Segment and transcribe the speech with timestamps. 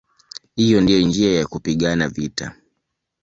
[0.55, 2.55] Hiyo ndiyo njia ya kupigana vita".